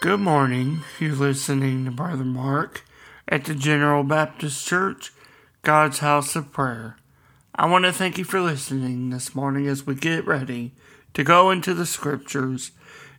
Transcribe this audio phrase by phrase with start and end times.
[0.00, 0.84] Good morning.
[1.00, 2.84] You're listening to Brother Mark
[3.26, 5.12] at the General Baptist Church,
[5.62, 6.96] God's House of Prayer.
[7.56, 10.70] I want to thank you for listening this morning as we get ready
[11.14, 12.70] to go into the scriptures,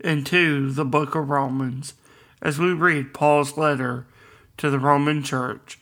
[0.00, 1.94] into the book of Romans,
[2.42, 4.08] as we read Paul's letter
[4.56, 5.78] to the Roman church.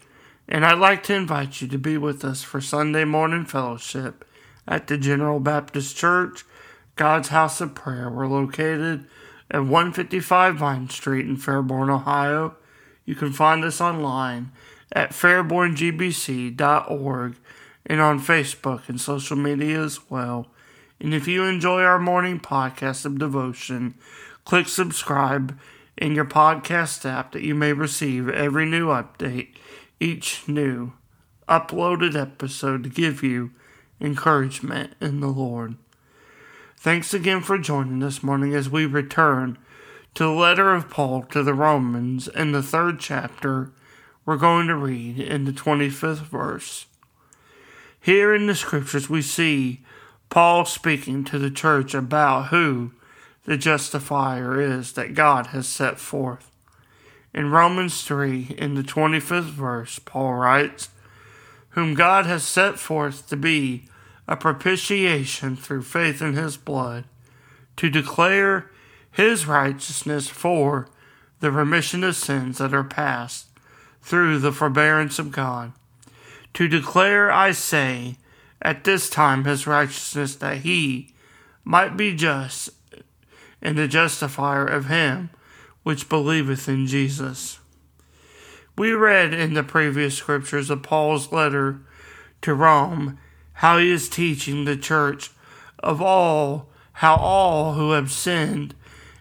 [0.47, 4.27] And I'd like to invite you to be with us for Sunday morning fellowship
[4.69, 6.45] at the General Baptist Church,
[6.97, 8.11] God's House of Prayer.
[8.11, 9.06] We're located
[9.52, 12.56] at 155 Vine Street in Fairborn, Ohio.
[13.05, 14.51] You can find us online
[14.91, 17.37] at fairborngbc.org
[17.84, 20.47] and on Facebook and social media as well.
[20.98, 23.95] And if you enjoy our morning podcast of devotion,
[24.45, 25.59] click subscribe
[25.98, 29.48] in your podcast app that you may receive every new update,
[30.00, 30.92] each new
[31.48, 33.50] uploaded episode to give you
[34.00, 35.77] encouragement in the Lord.
[36.83, 39.56] Thanks again for joining this morning as we return
[40.14, 43.70] to the letter of Paul to the Romans in the third chapter.
[44.27, 46.86] We're going to read in the 25th verse.
[48.00, 49.83] Here in the scriptures, we see
[50.28, 52.91] Paul speaking to the church about who
[53.44, 56.50] the justifier is that God has set forth.
[57.33, 60.88] In Romans 3, in the 25th verse, Paul writes,
[61.70, 63.84] Whom God has set forth to be
[64.28, 67.05] a propitiation through faith in his blood,
[67.77, 68.70] to declare
[69.11, 70.89] his righteousness for
[71.41, 73.48] the remission of sins that are past
[74.00, 75.73] through the forbearance of God.
[76.55, 78.17] To declare, I say,
[78.61, 81.15] at this time his righteousness, that he
[81.65, 82.70] might be just
[83.61, 85.31] and the justifier of him
[85.83, 87.59] which believeth in Jesus.
[88.77, 91.81] We read in the previous scriptures of Paul's letter
[92.43, 93.19] to Rome
[93.54, 95.30] how he is teaching the church
[95.78, 98.74] of all how all who have sinned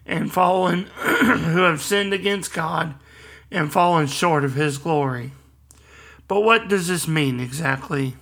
[0.06, 2.94] and fallen who have sinned against God
[3.50, 5.32] and fallen short of his glory.
[6.28, 8.16] But what does this mean exactly?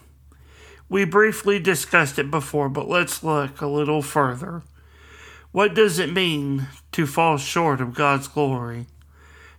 [0.88, 4.62] We briefly discussed it before, but let's look a little further.
[5.53, 8.87] What does it mean to fall short of God's glory?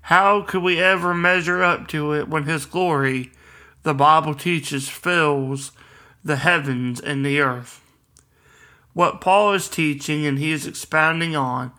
[0.04, 3.32] How could we ever measure up to it when His glory,
[3.84, 5.72] the Bible teaches, fills
[6.24, 7.82] the heavens and the earth.
[8.94, 11.72] What Paul is teaching and he is expounding on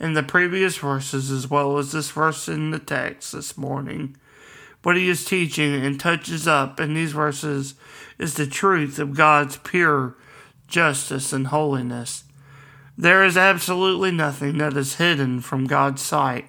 [0.00, 4.16] in the previous verses as well as this verse in the text this morning,
[4.82, 7.74] what he is teaching and touches up in these verses
[8.18, 10.16] is the truth of God's pure
[10.68, 12.24] justice and holiness.
[12.96, 16.46] There is absolutely nothing that is hidden from God's sight,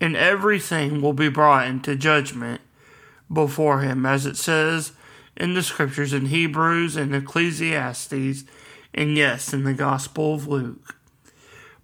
[0.00, 2.60] and everything will be brought into judgment
[3.32, 4.92] before him, as it says
[5.38, 8.44] in the scriptures in Hebrews and Ecclesiastes,
[8.92, 10.96] and yes, in the Gospel of Luke.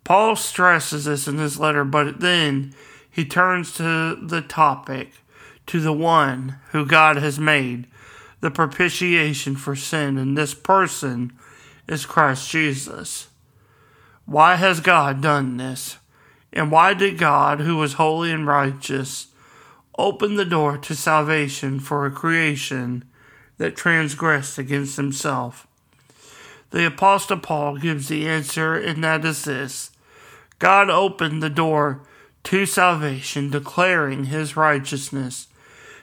[0.02, 2.74] Paul stresses this in his letter, but then
[3.10, 5.12] he turns to the topic,
[5.66, 7.86] to the one who God has made
[8.40, 11.32] the propitiation for sin, and this person
[11.88, 13.28] is Christ Jesus.
[14.26, 15.98] Why has God done this?
[16.52, 19.28] And why did God, who was holy and righteous,
[19.96, 23.04] open the door to salvation for a creation
[23.58, 25.66] that transgressed against himself.
[26.70, 29.90] The Apostle Paul gives the answer, and that is this
[30.58, 32.02] God opened the door
[32.44, 35.48] to salvation, declaring his righteousness,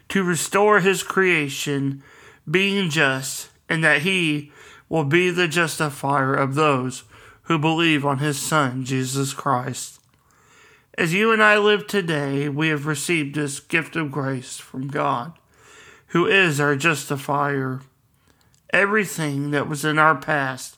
[0.09, 2.03] to restore his creation,
[2.49, 4.51] being just, and that he
[4.89, 7.03] will be the justifier of those
[7.43, 9.99] who believe on his Son, Jesus Christ.
[10.97, 15.33] As you and I live today, we have received this gift of grace from God
[16.11, 17.81] who is our justifier.
[18.71, 20.77] Everything that was in our past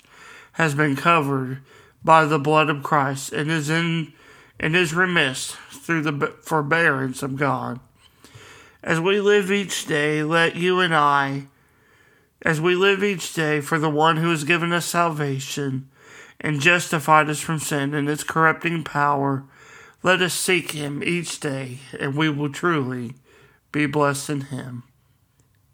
[0.53, 1.59] has been covered
[2.03, 4.13] by the blood of Christ and is in
[4.59, 7.79] and is remissed through the forbearance of God.
[8.84, 11.47] As we live each day, let you and I,
[12.43, 15.90] as we live each day for the one who has given us salvation
[16.40, 19.46] and justified us from sin and its corrupting power,
[20.03, 23.16] let us seek him each day, and we will truly
[23.72, 24.84] be blessed in him.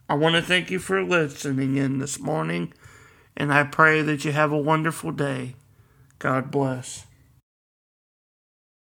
[0.09, 2.73] I want to thank you for listening in this morning,
[3.37, 5.53] and I pray that you have a wonderful day.
[6.17, 7.05] God bless.